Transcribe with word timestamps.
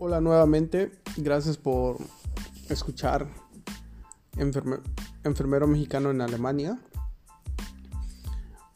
Hola 0.00 0.20
nuevamente, 0.20 0.92
gracias 1.16 1.56
por 1.56 1.96
escuchar 2.68 3.26
Enfermero 4.36 5.66
Mexicano 5.66 6.12
en 6.12 6.20
Alemania. 6.20 6.78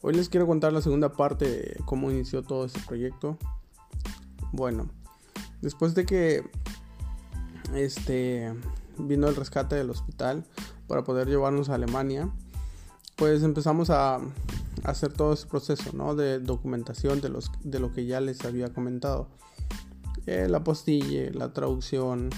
Hoy 0.01 0.15
les 0.15 0.27
quiero 0.27 0.45
contar 0.47 0.73
la 0.73 0.81
segunda 0.81 1.13
parte 1.13 1.47
de 1.47 1.77
cómo 1.85 2.11
inició 2.11 2.43
todo 2.43 2.65
este 2.65 2.81
proyecto. 2.81 3.37
Bueno, 4.51 4.89
después 5.61 5.95
de 5.95 6.05
que 6.05 6.43
este 7.73 8.53
vino 8.97 9.29
el 9.29 9.37
rescate 9.37 9.77
del 9.77 9.91
hospital 9.91 10.43
para 10.87 11.05
poder 11.05 11.29
llevarnos 11.29 11.69
a 11.69 11.75
Alemania, 11.75 12.29
pues 13.15 13.43
empezamos 13.43 13.89
a 13.89 14.19
hacer 14.83 15.13
todo 15.13 15.31
ese 15.31 15.47
proceso 15.47 15.93
¿no? 15.93 16.15
de 16.15 16.39
documentación 16.39 17.21
de, 17.21 17.29
los, 17.29 17.49
de 17.63 17.79
lo 17.79 17.93
que 17.93 18.05
ya 18.05 18.19
les 18.19 18.43
había 18.43 18.73
comentado. 18.73 19.29
Eh, 20.25 20.47
la 20.49 20.63
postilla, 20.63 21.29
la 21.33 21.51
traducción, 21.51 22.29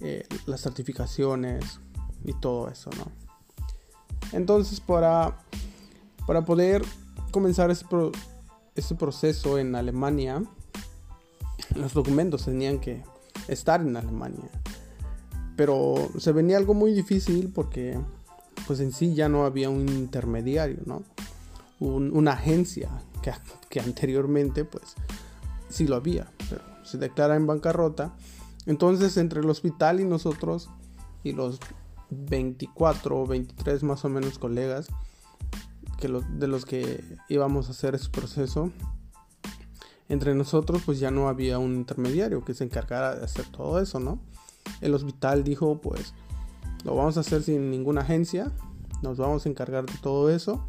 eh, 0.00 0.26
las 0.46 0.60
certificaciones 0.60 1.80
y 2.24 2.34
todo 2.34 2.68
eso, 2.68 2.90
¿no? 2.98 3.06
Entonces, 4.32 4.80
para, 4.80 5.38
para 6.26 6.44
poder 6.44 6.82
comenzar 7.30 7.70
ese, 7.70 8.94
proceso 8.94 9.58
en 9.58 9.74
Alemania, 9.74 10.42
los 11.74 11.94
documentos 11.94 12.44
tenían 12.44 12.78
que 12.78 13.02
estar 13.48 13.80
en 13.80 13.96
Alemania. 13.96 14.50
Pero 15.56 16.10
se 16.18 16.32
venía 16.32 16.56
algo 16.56 16.74
muy 16.74 16.92
difícil 16.92 17.50
porque 17.54 17.98
pues 18.66 18.80
en 18.80 18.92
sí 18.92 19.14
ya 19.14 19.28
no 19.28 19.44
había 19.44 19.70
un 19.70 19.88
intermediario, 19.88 20.78
¿no? 20.86 21.02
una 21.80 22.34
agencia 22.34 22.90
que, 23.22 23.32
que, 23.68 23.80
anteriormente 23.80 24.64
pues 24.64 24.94
sí 25.68 25.88
lo 25.88 25.96
había, 25.96 26.30
se 26.82 26.98
declara 26.98 27.36
en 27.36 27.46
bancarrota. 27.46 28.14
Entonces 28.66 29.16
entre 29.16 29.40
el 29.40 29.50
hospital 29.50 30.00
y 30.00 30.04
nosotros 30.04 30.70
y 31.24 31.32
los 31.32 31.58
24 32.10 33.20
o 33.20 33.26
23 33.26 33.82
más 33.82 34.04
o 34.04 34.08
menos 34.08 34.38
colegas 34.38 34.88
que 35.98 36.08
de 36.08 36.48
los 36.48 36.64
que 36.64 37.02
íbamos 37.28 37.68
a 37.68 37.70
hacer 37.70 37.94
ese 37.94 38.08
proceso, 38.08 38.70
entre 40.08 40.34
nosotros 40.34 40.82
pues 40.84 40.98
ya 40.98 41.10
no 41.10 41.28
había 41.28 41.58
un 41.58 41.74
intermediario 41.74 42.44
que 42.44 42.54
se 42.54 42.64
encargara 42.64 43.14
de 43.14 43.24
hacer 43.24 43.46
todo 43.46 43.80
eso, 43.80 44.00
¿no? 44.00 44.18
El 44.80 44.94
hospital 44.94 45.44
dijo 45.44 45.80
pues 45.80 46.12
lo 46.84 46.96
vamos 46.96 47.16
a 47.16 47.20
hacer 47.20 47.42
sin 47.42 47.70
ninguna 47.70 48.00
agencia, 48.00 48.50
nos 49.02 49.18
vamos 49.18 49.46
a 49.46 49.48
encargar 49.48 49.86
de 49.86 49.96
todo 50.02 50.28
eso 50.30 50.66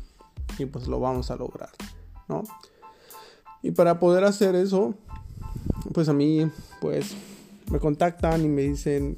y 0.57 0.65
pues 0.65 0.87
lo 0.87 0.99
vamos 0.99 1.31
a 1.31 1.35
lograr, 1.35 1.71
¿no? 2.27 2.43
Y 3.63 3.71
para 3.71 3.99
poder 3.99 4.23
hacer 4.25 4.55
eso, 4.55 4.93
pues 5.93 6.09
a 6.09 6.13
mí, 6.13 6.49
pues 6.81 7.15
me 7.71 7.79
contactan 7.79 8.43
y 8.43 8.49
me 8.49 8.63
dicen 8.63 9.17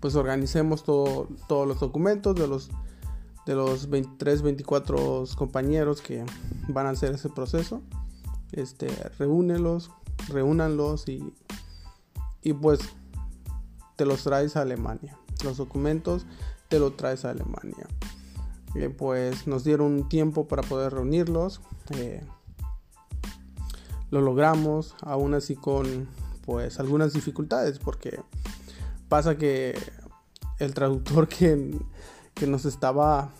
pues 0.00 0.14
organicemos 0.14 0.84
todo, 0.84 1.28
todos 1.48 1.66
los 1.66 1.80
documentos 1.80 2.36
de 2.36 2.46
los 2.46 2.70
de 3.46 3.54
los 3.54 3.88
23, 3.88 4.42
24 4.42 5.24
compañeros 5.36 6.02
que 6.02 6.24
van 6.68 6.86
a 6.86 6.90
hacer 6.90 7.12
ese 7.12 7.28
proceso. 7.28 7.80
Este, 8.52 8.88
reúnelos, 9.18 9.90
reúnanlos 10.28 11.08
y, 11.08 11.32
y 12.42 12.52
pues 12.52 12.80
te 13.94 14.04
los 14.04 14.24
traes 14.24 14.56
a 14.56 14.62
Alemania. 14.62 15.16
Los 15.44 15.58
documentos 15.58 16.26
te 16.68 16.80
los 16.80 16.96
traes 16.96 17.24
a 17.24 17.30
Alemania. 17.30 17.86
Eh, 18.74 18.90
pues 18.90 19.46
nos 19.46 19.62
dieron 19.62 19.92
un 19.92 20.08
tiempo 20.08 20.48
para 20.48 20.62
poder 20.62 20.92
reunirlos. 20.92 21.60
Eh, 21.90 22.22
lo 24.16 24.22
logramos, 24.22 24.94
aún 25.02 25.34
así 25.34 25.56
con 25.56 26.08
pues 26.44 26.78
algunas 26.80 27.12
dificultades, 27.12 27.78
porque 27.78 28.20
pasa 29.08 29.36
que 29.36 29.78
el 30.58 30.74
traductor 30.74 31.28
que, 31.28 31.78
que 32.34 32.46
nos 32.46 32.64
estaba 32.64 33.30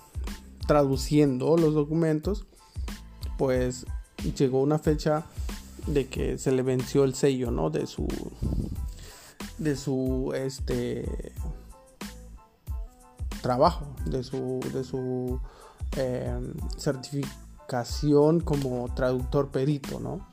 traduciendo 0.66 1.56
los 1.56 1.74
documentos, 1.74 2.44
pues 3.38 3.86
llegó 4.36 4.60
una 4.60 4.78
fecha 4.78 5.24
de 5.86 6.08
que 6.08 6.36
se 6.38 6.52
le 6.52 6.62
venció 6.62 7.04
el 7.04 7.14
sello, 7.14 7.50
¿no? 7.50 7.70
De 7.70 7.86
su 7.86 8.08
de 9.58 9.76
su 9.76 10.32
este 10.34 11.32
trabajo, 13.40 13.86
de 14.04 14.24
su 14.24 14.60
de 14.72 14.82
su 14.82 15.40
em, 15.96 16.54
certificación 16.76 18.40
como 18.40 18.92
traductor 18.94 19.50
perito, 19.50 20.00
¿no? 20.00 20.26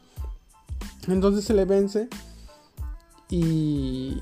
Entonces 1.07 1.43
se 1.45 1.53
le 1.53 1.65
vence 1.65 2.07
y, 3.29 4.21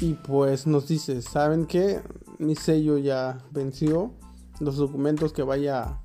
y 0.00 0.14
pues 0.26 0.66
nos 0.66 0.88
dice, 0.88 1.22
¿saben 1.22 1.66
qué? 1.66 2.00
Mi 2.38 2.56
sello 2.56 2.98
ya 2.98 3.38
venció. 3.50 4.12
Los 4.60 4.76
documentos 4.76 5.32
que 5.32 5.42
vaya 5.42 5.98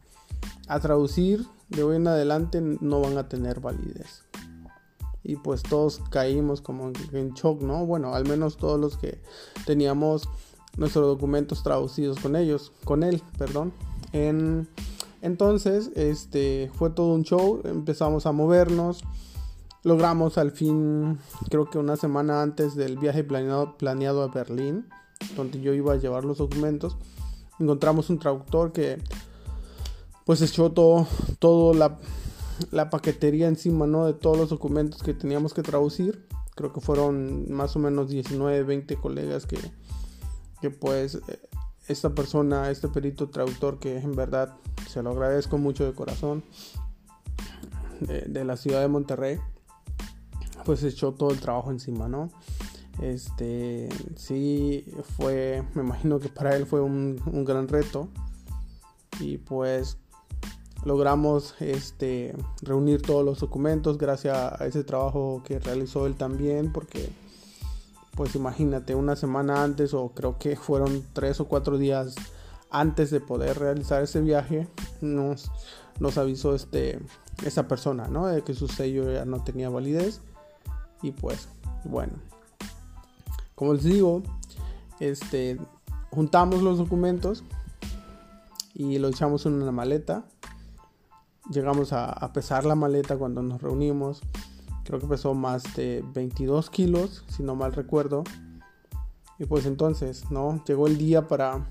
a 0.68 0.80
traducir 0.80 1.46
de 1.70 1.84
hoy 1.84 1.96
en 1.96 2.08
adelante 2.08 2.62
no 2.62 3.02
van 3.02 3.18
a 3.18 3.28
tener 3.30 3.60
validez. 3.60 4.24
Y 5.24 5.36
pues 5.38 5.64
todos 5.64 6.02
caímos 6.10 6.62
como 6.62 6.92
en 7.12 7.34
shock, 7.34 7.62
¿no? 7.62 7.86
Bueno, 7.86 8.14
al 8.14 8.28
menos 8.28 8.58
todos 8.58 8.80
los 8.80 8.98
que 8.98 9.22
teníamos 9.66 10.28
nuestros 10.78 11.06
documentos 11.06 11.64
traducidos 11.64 12.20
con 12.20 12.36
ellos, 12.36 12.72
con 12.84 13.04
él, 13.04 13.22
perdón. 13.38 13.72
En, 14.14 14.68
entonces, 15.22 15.92
este 15.96 16.72
fue 16.74 16.90
todo 16.90 17.14
un 17.14 17.24
show, 17.24 17.62
empezamos 17.64 18.26
a 18.26 18.32
movernos 18.32 19.04
logramos 19.84 20.38
al 20.38 20.52
fin, 20.52 21.20
creo 21.50 21.70
que 21.70 21.78
una 21.78 21.96
semana 21.96 22.42
antes 22.42 22.76
del 22.76 22.98
viaje 22.98 23.24
planeado, 23.24 23.78
planeado 23.78 24.24
a 24.24 24.28
Berlín, 24.28 24.88
donde 25.36 25.62
yo 25.62 25.74
iba 25.74 25.94
a 25.94 25.98
llevar 25.98 26.26
los 26.26 26.38
documentos, 26.38 26.98
encontramos 27.60 28.10
un 28.10 28.20
traductor 28.20 28.72
que 28.72 29.00
pues 30.26 30.42
echó 30.42 30.72
todo, 30.72 31.08
todo 31.40 31.74
la, 31.74 32.00
la 32.72 32.90
paquetería 32.90 33.48
encima, 33.48 33.88
¿no? 33.88 34.06
De 34.06 34.14
todos 34.14 34.38
los 34.38 34.50
documentos 34.50 35.02
que 35.02 35.14
teníamos 35.14 35.54
que 35.54 35.64
traducir. 35.64 36.26
Creo 36.56 36.72
que 36.74 36.82
fueron 36.82 37.52
más 37.52 37.76
o 37.76 37.80
menos 37.80 38.10
19, 38.10 38.64
20 38.64 38.96
colegas 38.98 39.46
que, 39.46 39.58
que 40.62 40.70
pues 40.70 41.20
esta 41.88 42.14
persona, 42.14 42.70
este 42.70 42.88
perito 42.88 43.30
traductor 43.30 43.80
que 43.80 43.98
en 43.98 44.16
verdad 44.16 44.56
se 44.88 45.02
lo 45.02 45.12
agradezco 45.12 45.58
mucho 45.58 45.86
de 45.86 45.94
corazón, 45.94 46.44
de 48.00 48.44
la 48.46 48.58
ciudad 48.58 48.82
de 48.82 48.88
Monterrey, 48.88 49.40
pues 50.66 50.84
echó 50.84 51.14
todo 51.14 51.32
el 51.32 51.40
trabajo 51.40 51.72
encima, 51.72 52.08
¿no? 52.08 52.30
Este, 53.02 53.90
sí, 54.16 54.86
fue, 55.18 55.64
me 55.76 55.84
imagino 55.84 56.20
que 56.20 56.30
para 56.30 56.56
él 56.56 56.66
fue 56.66 56.82
un, 56.82 57.20
gran 57.46 57.68
reto. 57.68 58.08
Y 59.20 59.38
pues 59.38 59.98
logramos 60.84 61.56
este, 61.60 62.36
reunir 62.62 63.02
todos 63.02 63.24
los 63.24 63.40
documentos 63.40 63.98
gracias 63.98 64.36
a 64.36 64.66
ese 64.66 64.84
trabajo 64.84 65.44
que 65.46 65.60
realizó 65.60 66.08
él 66.08 66.16
también, 66.16 66.72
porque 66.72 67.10
pues 68.16 68.36
imagínate, 68.36 68.96
una 68.96 69.16
semana 69.16 69.64
antes 69.64 69.94
o 69.94 70.10
creo 70.10 70.38
que 70.38 70.56
fueron 70.56 71.04
tres 71.14 71.40
o 71.40 71.46
cuatro 71.46 71.78
días 71.78 72.16
antes 72.72 73.12
de 73.12 73.20
poder 73.20 73.60
realizar 73.60 74.02
ese 74.02 74.22
viaje, 74.22 74.68
nos, 75.02 75.52
nos 76.00 76.18
avisó 76.18 76.56
este, 76.56 77.00
esa 77.46 77.68
persona, 77.68 78.08
¿no? 78.08 78.28
De 78.28 78.42
que 78.42 78.54
su 78.54 78.68
sello 78.68 79.12
ya 79.12 79.26
no 79.26 79.44
tenía 79.44 79.70
validez 79.70 80.22
y 81.02 81.12
pues, 81.12 81.48
bueno. 81.84 82.14
Como 83.56 83.74
les 83.74 83.84
digo, 83.84 84.24
este, 85.00 85.60
juntamos 86.10 86.62
los 86.62 86.78
documentos 86.78 87.44
y 88.74 88.98
lo 88.98 89.10
echamos 89.10 89.46
en 89.46 89.54
una 89.54 89.72
maleta. 89.72 90.26
Llegamos 91.52 91.92
a, 91.94 92.32
pesar 92.34 92.66
la 92.66 92.76
maleta 92.76 93.18
cuando 93.18 93.42
nos 93.42 93.62
reunimos. 93.62 94.22
Creo 94.84 95.00
que 95.00 95.08
pesó 95.08 95.34
más 95.34 95.76
de 95.76 96.04
22 96.14 96.70
kilos, 96.70 97.24
si 97.28 97.44
no 97.44 97.56
mal 97.56 97.74
recuerdo. 97.74 98.24
Y 99.38 99.46
pues 99.46 99.66
entonces, 99.66 100.30
¿no? 100.32 100.64
Llegó 100.66 100.88
el 100.88 100.98
día 100.98 101.28
para, 101.28 101.68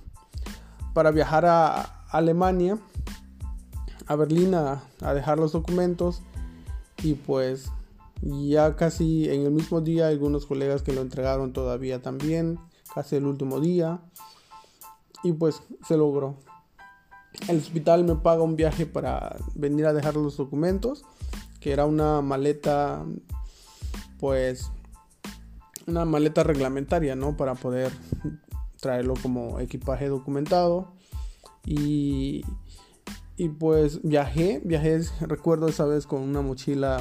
para 0.93 1.11
viajar 1.11 1.47
a 1.47 2.05
Alemania, 2.11 2.79
a 4.07 4.17
Berlín, 4.17 4.55
a, 4.55 4.83
a 5.01 5.15
dejar 5.15 5.39
los 5.39 5.53
documentos. 5.53 6.23
Y 7.03 7.15
pues 7.15 7.71
ya 8.23 8.77
casi 8.77 9.29
en 9.31 9.43
el 9.43 9.51
mismo 9.51 9.81
día, 9.81 10.09
algunos 10.09 10.47
colegas 10.47 10.83
que 10.83 10.93
lo 10.93 11.01
entregaron 11.01 11.53
todavía 11.53 12.03
también, 12.03 12.59
casi 12.95 13.17
el 13.17 13.27
último 13.27 13.61
día. 13.61 14.01
Y 15.23 15.33
pues 15.33 15.63
se 15.87 15.97
logró. 15.97 16.37
El 17.49 17.59
hospital 17.59 18.05
me 18.05 18.17
paga 18.17 18.43
un 18.43 18.57
viaje 18.57 18.87
para 18.87 19.37
venir 19.55 19.87
a 19.87 19.93
dejar 19.93 20.17
los 20.17 20.37
documentos, 20.37 21.05
que 21.61 21.73
era 21.73 21.87
una 21.87 22.21
maleta, 22.23 23.05
pues, 24.19 24.71
una 25.87 26.05
maleta 26.05 26.43
reglamentaria, 26.43 27.17
¿no? 27.17 27.37
Para 27.37 27.55
poder 27.55 27.93
traerlo 28.81 29.15
como 29.23 29.61
equipaje 29.61 30.09
documentado. 30.09 30.93
Y, 31.65 32.43
y 33.37 33.49
pues 33.51 34.03
viajé, 34.03 34.61
viajé, 34.65 35.03
recuerdo 35.21 35.69
esa 35.69 35.85
vez 35.85 36.07
con 36.07 36.23
una 36.23 36.41
mochila 36.41 37.01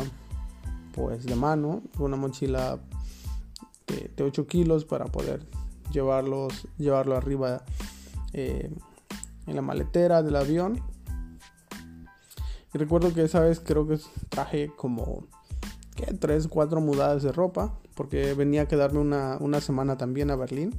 pues 1.00 1.26
de 1.26 1.36
mano, 1.36 1.82
una 1.98 2.18
mochila 2.18 2.78
de, 3.88 4.22
8 4.22 4.48
kilos 4.48 4.84
para 4.84 5.06
poder 5.06 5.48
llevarlos, 5.94 6.68
llevarlo 6.78 7.16
arriba 7.16 7.64
eh, 8.34 8.70
en 9.48 9.56
la 9.56 9.62
maletera 9.62 10.22
del 10.24 10.36
avión. 10.36 10.82
Y 12.74 12.78
recuerdo 12.78 13.14
que 13.14 13.24
esa 13.24 13.40
vez 13.40 13.62
creo 13.62 13.88
que 13.88 13.98
traje 14.28 14.74
como 14.76 15.28
¿qué? 15.96 16.08
3, 16.08 16.50
4 16.50 16.82
mudadas 16.82 17.24
de 17.24 17.32
ropa, 17.32 17.80
porque 17.96 18.34
venía 18.34 18.64
a 18.64 18.68
quedarme 18.68 19.00
una, 19.00 19.38
una 19.40 19.62
semana 19.62 19.98
también 19.98 20.32
a 20.32 20.36
Berlín. 20.36 20.76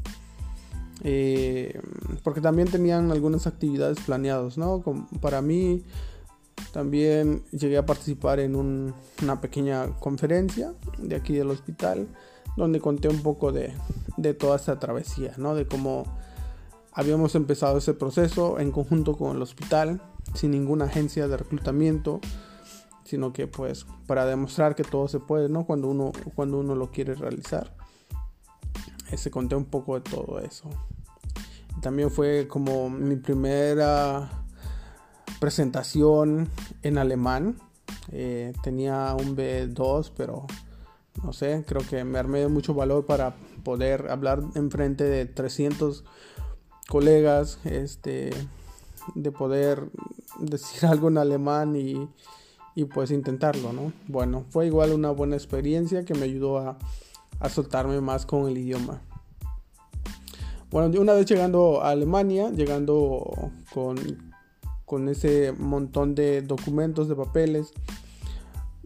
Eh, 1.02 1.80
porque 2.22 2.42
también 2.42 2.68
tenían 2.70 3.10
algunas 3.10 3.46
actividades 3.46 3.98
planeadas, 4.00 4.58
¿no? 4.58 4.82
para 5.22 5.40
mí 5.40 5.82
también 6.72 7.42
llegué 7.50 7.78
a 7.78 7.86
participar 7.86 8.40
en 8.40 8.56
una 8.56 9.40
pequeña 9.40 9.98
conferencia 9.98 10.72
de 10.98 11.16
aquí 11.16 11.34
del 11.34 11.50
hospital, 11.50 12.08
donde 12.56 12.80
conté 12.80 13.08
un 13.08 13.22
poco 13.22 13.52
de, 13.52 13.72
de 14.16 14.34
toda 14.34 14.56
esta 14.56 14.78
travesía, 14.78 15.34
¿no? 15.36 15.54
De 15.54 15.66
cómo 15.66 16.04
habíamos 16.92 17.34
empezado 17.34 17.78
ese 17.78 17.94
proceso 17.94 18.58
en 18.58 18.72
conjunto 18.72 19.16
con 19.16 19.36
el 19.36 19.42
hospital, 19.42 20.00
sin 20.34 20.52
ninguna 20.52 20.86
agencia 20.86 21.28
de 21.28 21.36
reclutamiento, 21.36 22.20
sino 23.04 23.32
que 23.32 23.46
pues 23.46 23.86
para 24.06 24.26
demostrar 24.26 24.74
que 24.74 24.84
todo 24.84 25.08
se 25.08 25.18
puede, 25.18 25.48
¿no? 25.48 25.66
Cuando 25.66 25.88
uno, 25.88 26.12
cuando 26.34 26.58
uno 26.58 26.74
lo 26.74 26.90
quiere 26.90 27.14
realizar. 27.14 27.74
Se 29.16 29.30
conté 29.30 29.56
un 29.56 29.64
poco 29.64 29.96
de 29.96 30.08
todo 30.08 30.38
eso. 30.38 30.70
También 31.82 32.12
fue 32.12 32.46
como 32.46 32.88
mi 32.88 33.16
primera 33.16 34.39
presentación 35.40 36.48
en 36.82 36.98
alemán. 36.98 37.56
Eh, 38.12 38.52
tenía 38.62 39.14
un 39.18 39.36
B2, 39.36 40.12
pero 40.16 40.46
no 41.24 41.32
sé, 41.32 41.64
creo 41.66 41.82
que 41.88 42.04
me 42.04 42.18
armé 42.18 42.40
de 42.40 42.48
mucho 42.48 42.74
valor 42.74 43.06
para 43.06 43.34
poder 43.64 44.10
hablar 44.10 44.42
en 44.54 44.70
frente 44.70 45.04
de 45.04 45.26
300 45.26 46.04
colegas, 46.88 47.58
este, 47.64 48.30
de 49.14 49.32
poder 49.32 49.90
decir 50.38 50.86
algo 50.88 51.08
en 51.08 51.18
alemán 51.18 51.74
y, 51.74 52.08
y 52.74 52.84
pues 52.84 53.10
intentarlo, 53.10 53.72
¿no? 53.72 53.92
Bueno, 54.06 54.44
fue 54.50 54.66
igual 54.66 54.92
una 54.92 55.10
buena 55.10 55.36
experiencia 55.36 56.04
que 56.04 56.14
me 56.14 56.24
ayudó 56.24 56.58
a, 56.58 56.78
a 57.40 57.48
soltarme 57.48 58.00
más 58.00 58.26
con 58.26 58.48
el 58.48 58.58
idioma. 58.58 59.02
Bueno, 60.70 61.00
una 61.00 61.14
vez 61.14 61.26
llegando 61.26 61.82
a 61.82 61.90
Alemania, 61.90 62.50
llegando 62.50 63.50
con, 63.74 64.29
con 64.90 65.08
ese 65.08 65.52
montón 65.52 66.16
de 66.16 66.42
documentos, 66.42 67.08
de 67.08 67.14
papeles, 67.14 67.72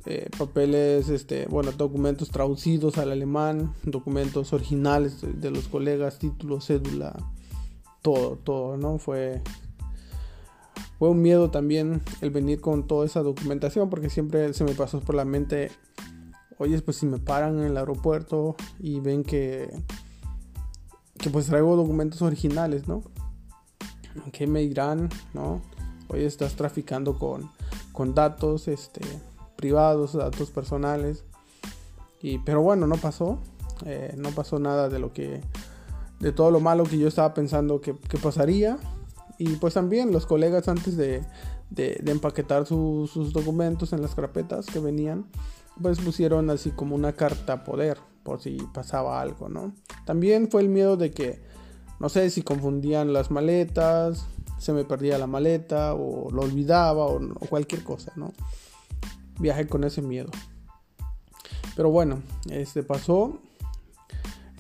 eh, 0.05 0.29
papeles, 0.37 1.09
este, 1.09 1.47
bueno, 1.47 1.73
documentos 1.73 2.29
traducidos 2.29 2.99
al 2.99 3.11
alemán, 3.11 3.73
documentos 3.85 4.53
originales 4.53 5.23
de, 5.23 5.51
los 5.51 5.67
colegas, 5.67 6.19
títulos, 6.19 6.67
cédula, 6.67 7.17
todo, 8.03 8.37
todo, 8.37 8.77
¿no? 8.77 8.99
Fue, 8.99 9.41
fue 10.99 11.09
un 11.09 11.23
miedo 11.23 11.51
también 11.51 12.03
el 12.21 12.29
venir 12.29 12.61
con 12.61 12.87
toda 12.87 13.06
esa 13.06 13.23
documentación 13.23 13.89
porque 13.89 14.11
siempre 14.11 14.53
se 14.53 14.65
me 14.65 14.73
pasó 14.73 15.01
por 15.01 15.15
la 15.15 15.25
mente, 15.25 15.71
oye, 16.59 16.83
pues 16.83 16.99
si 16.99 17.06
me 17.06 17.19
paran 17.19 17.61
en 17.61 17.65
el 17.65 17.79
aeropuerto 17.79 18.56
y 18.79 19.01
ven 19.01 19.23
que, 19.23 19.71
que 21.17 21.31
pues 21.31 21.47
traigo 21.47 21.77
documentos 21.77 22.21
originales, 22.21 22.89
¿no? 22.89 23.01
¿Qué 24.33 24.47
me 24.47 24.61
dirán, 24.61 25.09
no? 25.33 25.62
Oye, 26.09 26.27
estás 26.27 26.55
traficando 26.55 27.19
con, 27.19 27.51
con 27.93 28.15
datos 28.15 28.69
este, 28.69 29.01
privados, 29.56 30.15
datos 30.15 30.51
personales. 30.51 31.25
Y, 32.21 32.39
pero 32.39 32.62
bueno, 32.62 32.87
no 32.87 32.97
pasó. 32.97 33.39
Eh, 33.85 34.15
no 34.17 34.31
pasó 34.31 34.59
nada 34.59 34.89
de 34.89 34.99
lo 34.99 35.12
que 35.12 35.41
de 36.21 36.33
todo 36.33 36.51
lo 36.51 36.61
malo 36.61 36.85
que 36.85 36.97
yo 36.97 37.09
estaba 37.09 37.35
pensando 37.35 37.81
que, 37.81 37.97
que 37.97 38.19
pasaría. 38.19 38.79
Y 39.39 39.56
pues 39.56 39.75
también 39.75 40.12
los 40.12 40.27
colegas 40.27 40.69
antes 40.69 40.97
de, 40.97 41.23
de, 41.71 42.01
empaquetar 42.06 42.67
sus 42.67 43.33
documentos 43.33 43.93
en 43.93 44.03
las 44.03 44.15
carpetas 44.15 44.67
que 44.67 44.79
venían, 44.79 45.27
pues 45.81 46.01
pusieron 46.01 46.51
así 46.51 46.71
como 46.71 46.95
una 46.95 47.12
carta 47.12 47.65
poder 47.65 47.99
por 48.23 48.41
si 48.41 48.56
pasaba 48.73 49.21
algo, 49.21 49.49
¿no? 49.49 49.75
También 50.06 50.51
fue 50.51 50.62
el 50.62 50.69
miedo 50.69 50.97
de 50.97 51.11
que, 51.11 51.43
no 52.01 52.09
sé 52.09 52.31
si 52.31 52.43
confundían 52.43 53.12
las 53.12 53.31
maletas, 53.31 54.27
se 54.59 54.73
me 54.73 54.85
perdía 54.85 55.19
la 55.19 55.27
maleta 55.27 55.95
o 55.95 56.31
lo 56.31 56.43
olvidaba 56.43 57.06
o, 57.06 57.21
cualquier 57.49 57.83
cosa, 57.83 58.12
¿no? 58.17 58.33
Viajé 59.39 59.67
con 59.67 59.85
ese 59.85 60.03
miedo. 60.03 60.31
Pero 61.77 61.91
bueno, 61.91 62.23
este 62.51 62.83
pasó, 62.83 63.41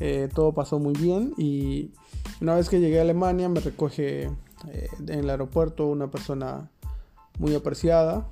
eh, 0.00 0.28
todo 0.34 0.52
pasó 0.52 0.78
muy 0.78 0.94
bien 0.94 1.32
y 1.36 1.92
una 2.40 2.56
vez 2.56 2.68
que 2.68 2.80
llegué 2.80 2.98
a 2.98 3.02
Alemania 3.02 3.48
me 3.48 3.60
recoge 3.60 4.24
eh, 4.24 4.88
en 4.98 5.10
el 5.10 5.30
aeropuerto 5.30 5.86
una 5.86 6.10
persona 6.10 6.70
muy 7.38 7.54
apreciada, 7.54 8.26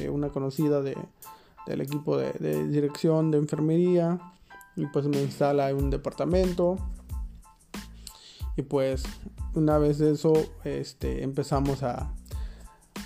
eh, 0.00 0.08
una 0.10 0.28
conocida 0.28 0.82
de, 0.82 0.96
del 1.66 1.80
equipo 1.80 2.16
de, 2.16 2.66
dirección 2.68 3.30
de 3.30 3.38
enfermería 3.38 4.18
y 4.76 4.86
pues 4.86 5.06
me 5.06 5.20
instala 5.20 5.70
en 5.70 5.76
un 5.76 5.90
departamento 5.90 6.76
y 8.56 8.62
pues 8.62 9.04
una 9.58 9.78
vez 9.78 10.00
eso 10.00 10.32
este, 10.64 11.22
empezamos 11.22 11.82
a, 11.82 12.14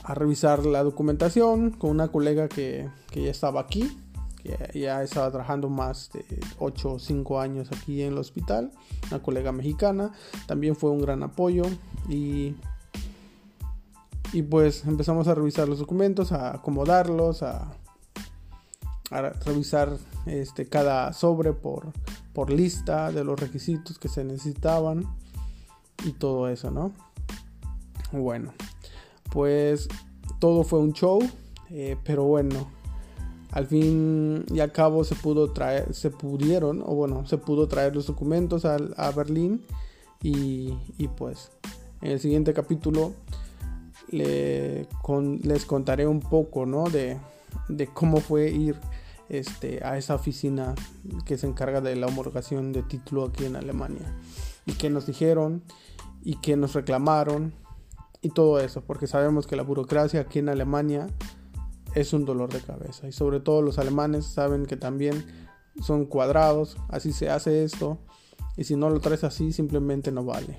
a 0.04 0.14
revisar 0.14 0.64
la 0.64 0.82
documentación 0.82 1.70
con 1.70 1.90
una 1.90 2.08
colega 2.08 2.48
que, 2.48 2.88
que 3.10 3.24
ya 3.24 3.30
estaba 3.30 3.60
aquí 3.60 3.98
que 4.42 4.80
ya 4.80 5.02
estaba 5.02 5.30
trabajando 5.30 5.68
más 5.68 6.10
de 6.12 6.24
8 6.58 6.94
o 6.94 6.98
5 6.98 7.40
años 7.40 7.68
aquí 7.70 8.02
en 8.02 8.12
el 8.12 8.18
hospital, 8.18 8.72
una 9.08 9.22
colega 9.22 9.52
mexicana, 9.52 10.12
también 10.46 10.74
fue 10.74 10.90
un 10.90 11.00
gran 11.00 11.22
apoyo 11.22 11.62
y, 12.08 12.56
y 14.32 14.42
pues 14.42 14.84
empezamos 14.84 15.28
a 15.28 15.34
revisar 15.34 15.68
los 15.68 15.78
documentos, 15.78 16.32
a 16.32 16.54
acomodarlos, 16.56 17.42
a, 17.42 17.72
a 19.10 19.22
revisar 19.44 19.96
este, 20.26 20.66
cada 20.66 21.12
sobre 21.12 21.52
por, 21.52 21.92
por 22.32 22.50
lista 22.50 23.12
de 23.12 23.24
los 23.24 23.38
requisitos 23.38 23.98
que 23.98 24.08
se 24.08 24.24
necesitaban 24.24 25.06
y 26.04 26.12
todo 26.12 26.48
eso, 26.48 26.70
¿no? 26.70 26.92
Bueno, 28.12 28.52
pues 29.32 29.88
todo 30.38 30.64
fue 30.64 30.80
un 30.80 30.92
show, 30.92 31.20
eh, 31.70 31.96
pero 32.04 32.24
bueno, 32.24 32.68
al 33.50 33.66
fin 33.66 34.44
y 34.52 34.60
al 34.60 34.72
cabo 34.72 35.04
se 35.04 35.14
pudo 35.14 35.52
traer, 35.52 35.94
se 35.94 36.10
pudieron, 36.10 36.82
o 36.84 36.94
bueno, 36.94 37.26
se 37.26 37.38
pudo 37.38 37.68
traer 37.68 37.94
los 37.94 38.06
documentos 38.06 38.64
a, 38.64 39.10
Berlín 39.12 39.62
y, 40.22 40.74
pues 41.16 41.50
en 42.00 42.12
el 42.12 42.20
siguiente 42.20 42.52
capítulo 42.52 43.12
les 44.10 45.64
contaré 45.66 46.06
un 46.06 46.20
poco, 46.20 46.66
¿no? 46.66 46.84
De, 46.90 47.18
cómo 47.94 48.18
fue 48.18 48.50
ir 48.50 48.76
este, 49.28 49.84
a 49.84 49.96
esa 49.96 50.14
oficina 50.14 50.74
que 51.24 51.38
se 51.38 51.46
encarga 51.46 51.80
de 51.80 51.96
la 51.96 52.06
homologación 52.06 52.72
de 52.72 52.82
título 52.82 53.24
aquí 53.24 53.46
en 53.46 53.56
Alemania 53.56 54.12
y 54.66 54.72
qué 54.72 54.90
nos 54.90 55.06
dijeron 55.06 55.62
y 56.22 56.36
qué 56.36 56.56
nos 56.56 56.74
reclamaron 56.74 57.54
y 58.20 58.30
todo 58.30 58.60
eso, 58.60 58.82
porque 58.82 59.06
sabemos 59.06 59.46
que 59.46 59.56
la 59.56 59.62
burocracia 59.62 60.20
aquí 60.20 60.38
en 60.38 60.48
Alemania 60.48 61.08
es 61.94 62.12
un 62.12 62.24
dolor 62.24 62.52
de 62.52 62.60
cabeza. 62.60 63.08
Y 63.08 63.12
sobre 63.12 63.40
todo 63.40 63.62
los 63.62 63.78
alemanes 63.78 64.26
saben 64.26 64.66
que 64.66 64.76
también 64.76 65.24
son 65.80 66.06
cuadrados, 66.06 66.76
así 66.88 67.12
se 67.12 67.30
hace 67.30 67.64
esto. 67.64 67.98
Y 68.56 68.64
si 68.64 68.76
no 68.76 68.90
lo 68.90 69.00
traes 69.00 69.24
así, 69.24 69.52
simplemente 69.52 70.12
no 70.12 70.24
vale. 70.24 70.58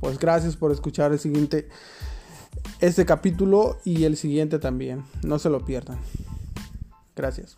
Pues 0.00 0.18
gracias 0.18 0.56
por 0.56 0.72
escuchar 0.72 1.12
el 1.12 1.18
siguiente, 1.18 1.68
este 2.80 3.04
capítulo 3.06 3.78
y 3.84 4.04
el 4.04 4.16
siguiente 4.16 4.58
también. 4.58 5.04
No 5.22 5.38
se 5.38 5.50
lo 5.50 5.64
pierdan. 5.64 5.98
Gracias. 7.16 7.56